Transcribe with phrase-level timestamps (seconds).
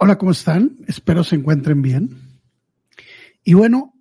[0.00, 0.76] Hola, ¿cómo están?
[0.86, 2.10] Espero se encuentren bien.
[3.42, 3.94] Y bueno,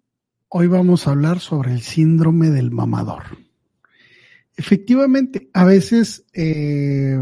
[0.48, 3.24] hoy vamos a hablar sobre el síndrome del mamador.
[4.56, 7.20] Efectivamente, a veces eh,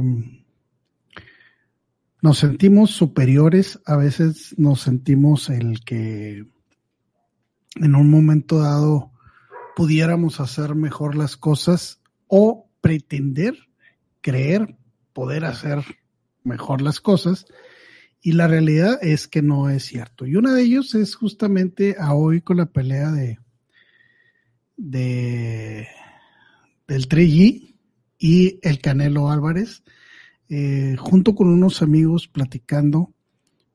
[2.22, 6.46] nos sentimos superiores, a veces nos sentimos el que
[7.76, 9.14] en un momento dado
[9.78, 13.56] pudiéramos hacer mejor las cosas o pretender,
[14.20, 14.76] creer,
[15.14, 15.82] poder hacer
[16.44, 17.46] mejor las cosas
[18.26, 20.26] y la realidad es que no es cierto.
[20.26, 23.38] Y uno de ellos es justamente a hoy con la pelea de,
[24.78, 25.88] de
[26.88, 27.76] del 3G
[28.18, 29.84] y el Canelo Álvarez,
[30.50, 33.14] eh, junto con unos amigos platicando,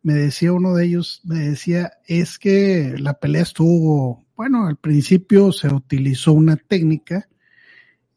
[0.03, 5.53] me decía uno de ellos, me decía, es que la pelea estuvo, bueno, al principio
[5.53, 7.29] se utilizó una técnica,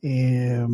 [0.02, 0.66] eh,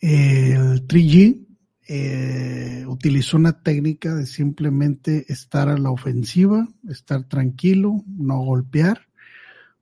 [0.00, 1.44] el 3G,
[1.86, 9.08] eh, utilizó una técnica de simplemente estar a la ofensiva, estar tranquilo, no golpear,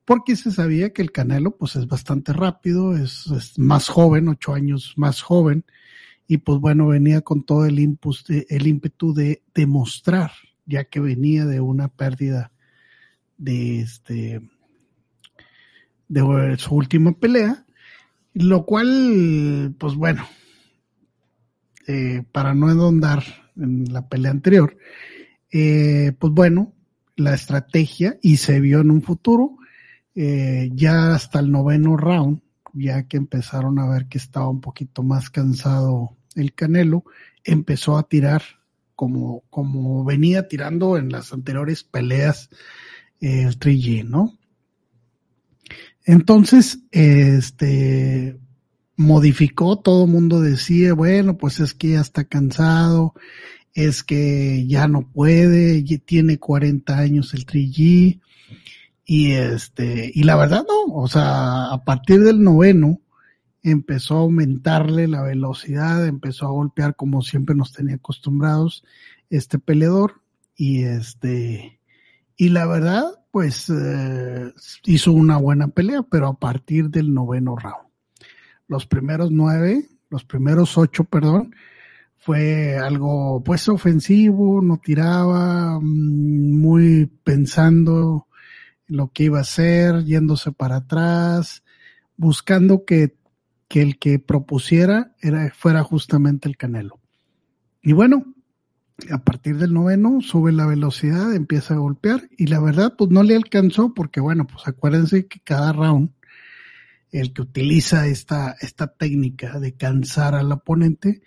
[0.05, 4.95] porque se sabía que el Canelo pues es bastante rápido, es, más joven, ocho años
[4.97, 5.65] más joven,
[6.27, 10.33] y pues bueno, venía con todo el, impus el ímpetu de demostrar,
[10.67, 12.53] ya que venía de una pérdida
[13.39, 14.41] de este
[16.09, 17.65] de su última pelea,
[18.35, 20.27] lo cual, pues bueno,
[21.87, 23.25] eh, para no endondar
[23.57, 24.77] en la pelea anterior,
[25.51, 26.73] eh, pues bueno,
[27.17, 29.57] la estrategia y se vio en un futuro,
[30.15, 32.41] eh, ya hasta el noveno round,
[32.73, 37.05] ya que empezaron a ver que estaba un poquito más cansado el Canelo,
[37.45, 38.43] empezó a tirar
[38.95, 42.49] como, como venía tirando en las anteriores peleas
[43.21, 44.39] el 3G, ¿no?
[46.05, 48.39] Entonces, este,
[48.97, 53.15] modificó, todo el mundo decía, bueno, pues es que ya está cansado,
[53.75, 58.21] es que ya no puede, tiene 40 años el 3G,
[59.05, 63.01] y este, y la verdad no, o sea, a partir del noveno
[63.63, 68.85] empezó a aumentarle la velocidad, empezó a golpear como siempre nos tenía acostumbrados
[69.31, 70.23] este peleador,
[70.55, 71.81] y este,
[72.37, 74.53] y la verdad, pues eh,
[74.85, 77.92] hizo una buena pelea, pero a partir del noveno round
[78.69, 81.55] los primeros nueve, los primeros ocho, perdón,
[82.19, 88.29] fue algo pues ofensivo, no tiraba, mm, muy pensando
[88.87, 91.65] lo que iba a hacer, yéndose para atrás,
[92.17, 93.17] buscando que,
[93.69, 97.01] que el que propusiera era, fuera justamente el Canelo.
[97.83, 98.25] Y bueno,
[99.11, 103.23] a partir del noveno sube la velocidad, empieza a golpear y la verdad pues no
[103.23, 106.11] le alcanzó porque bueno, pues acuérdense que cada round
[107.13, 111.23] el que utiliza esta, esta técnica de cansar al oponente,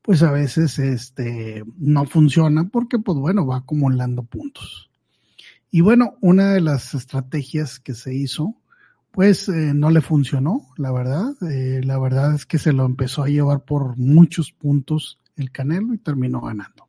[0.00, 4.90] pues a veces este, no funciona porque, pues bueno, va acumulando puntos.
[5.70, 8.54] Y bueno, una de las estrategias que se hizo,
[9.10, 11.34] pues eh, no le funcionó, la verdad.
[11.50, 15.94] Eh, la verdad es que se lo empezó a llevar por muchos puntos el Canelo
[15.94, 16.88] y terminó ganando.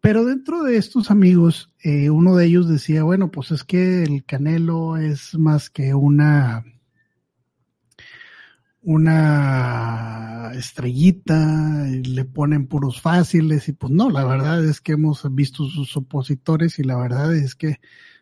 [0.00, 4.24] Pero dentro de estos amigos, eh, uno de ellos decía, bueno, pues es que el
[4.24, 6.64] Canelo es más que una
[8.84, 15.64] una estrellita, le ponen puros fáciles y pues no, la verdad es que hemos visto
[15.64, 17.80] sus opositores y la verdad es que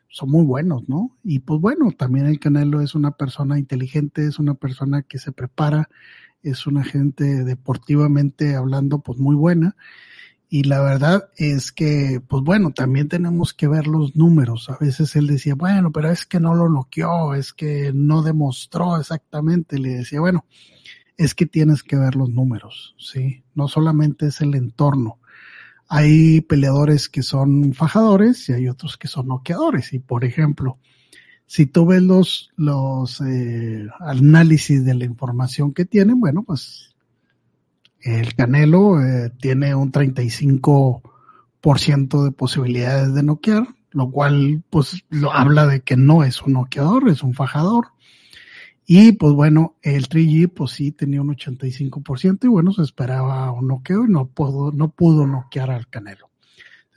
[0.08, 1.16] son muy buenos, ¿no?
[1.24, 5.32] Y pues bueno, también el Canelo es una persona inteligente, es una persona que se
[5.32, 5.88] prepara,
[6.42, 9.76] es una gente deportivamente hablando pues muy buena
[10.54, 14.68] y la verdad es que, pues bueno, también tenemos que ver los números.
[14.68, 18.98] A veces él decía, bueno, pero es que no lo noqueó, es que no demostró
[18.98, 19.78] exactamente.
[19.78, 20.44] Le decía, bueno,
[21.16, 23.44] es que tienes que ver los números, ¿sí?
[23.54, 25.20] No solamente es el entorno.
[25.88, 29.94] Hay peleadores que son fajadores y hay otros que son noqueadores.
[29.94, 30.76] Y por ejemplo,
[31.46, 36.91] si tú ves los, los eh, análisis de la información que tienen, bueno, pues
[38.02, 45.66] el Canelo eh, tiene un 35% de posibilidades de noquear, lo cual pues lo habla
[45.66, 47.88] de que no es un noqueador, es un fajador.
[48.86, 53.68] Y pues bueno, el 3G pues sí tenía un 85% y bueno, se esperaba un
[53.68, 56.30] noqueo y no pudo, no pudo noquear al Canelo.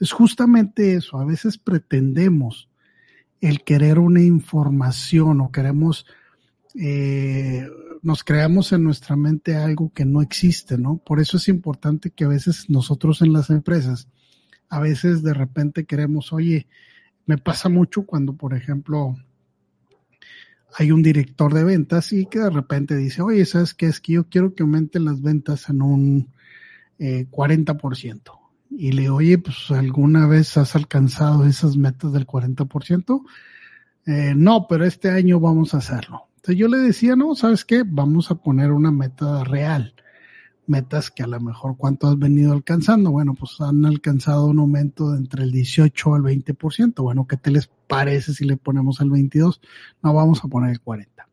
[0.00, 2.68] Es justamente eso, a veces pretendemos
[3.40, 6.06] el querer una información o queremos
[6.74, 7.66] eh,
[8.02, 10.98] nos creamos en nuestra mente algo que no existe, ¿no?
[10.98, 14.08] Por eso es importante que a veces nosotros en las empresas,
[14.68, 16.66] a veces de repente queremos, oye,
[17.26, 19.16] me pasa mucho cuando, por ejemplo,
[20.78, 23.86] hay un director de ventas y que de repente dice, oye, ¿sabes qué?
[23.86, 26.32] Es que yo quiero que aumenten las ventas en un
[26.98, 28.20] eh, 40%.
[28.70, 33.22] y le oye, pues alguna vez has alcanzado esas metas del 40%?
[34.06, 36.28] Eh, no, pero este año vamos a hacerlo.
[36.54, 37.82] Yo le decía, no, ¿sabes qué?
[37.84, 39.94] Vamos a poner una meta real.
[40.66, 43.10] Metas que a lo mejor cuánto has venido alcanzando.
[43.10, 47.02] Bueno, pues han alcanzado un aumento de entre el 18 al 20%.
[47.02, 49.60] Bueno, ¿qué te les parece si le ponemos el 22?
[50.02, 51.28] No, vamos a poner el 40.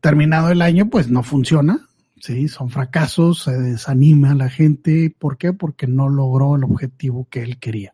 [0.00, 1.87] Terminado el año, pues no funciona.
[2.20, 5.14] Sí, son fracasos, se desanima la gente.
[5.16, 5.52] ¿Por qué?
[5.52, 7.92] Porque no logró el objetivo que él quería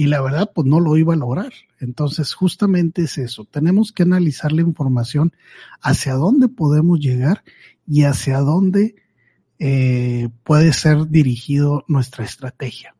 [0.00, 1.52] y la verdad pues no lo iba a lograr.
[1.78, 5.32] Entonces justamente es eso, tenemos que analizar la información
[5.82, 7.44] hacia dónde podemos llegar
[7.86, 8.94] y hacia dónde
[9.58, 12.94] eh, puede ser dirigido nuestra estrategia.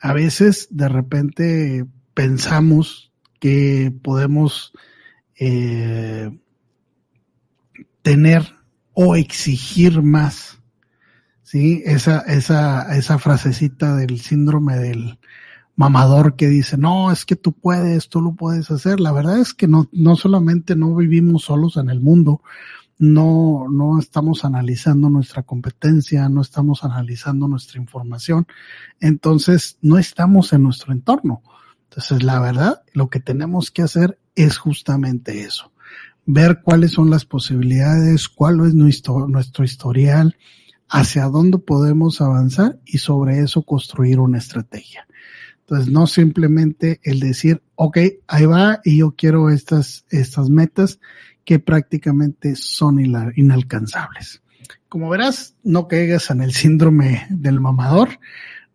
[0.00, 4.72] A veces de repente pensamos que podemos
[5.38, 6.30] eh,
[8.02, 8.54] tener
[9.02, 10.58] o exigir más.
[11.42, 15.18] Sí, esa, esa, esa frasecita del síndrome del,
[15.80, 19.00] mamador que dice, no, es que tú puedes, tú lo puedes hacer.
[19.00, 22.42] La verdad es que no, no solamente no vivimos solos en el mundo,
[22.98, 28.46] no, no estamos analizando nuestra competencia, no estamos analizando nuestra información,
[29.00, 31.42] entonces no estamos en nuestro entorno.
[31.84, 35.72] Entonces, la verdad, lo que tenemos que hacer es justamente eso,
[36.32, 40.36] ver cuáles son las posibilidades, cuál es nuestro, historial,
[40.88, 45.06] hacia dónde podemos avanzar y sobre eso construir una estrategia.
[45.60, 47.98] Entonces, no simplemente el decir, ok,
[48.28, 51.00] ahí va y yo quiero estas, estas metas
[51.44, 54.42] que prácticamente son inalcanzables.
[54.88, 58.20] Como verás, no caigas en el síndrome del mamador,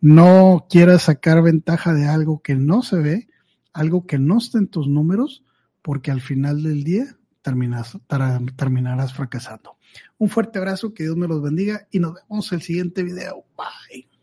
[0.02, 3.28] no quieras sacar ventaja de algo que no se ve,
[3.74, 5.44] algo que no está en tus números,
[5.82, 7.96] porque al final del día terminas,
[8.56, 9.78] terminarás fracasando.
[10.18, 13.46] Un fuerte abrazo, que Dios me los bendiga y nos vemos el siguiente video.
[13.56, 14.15] Bye.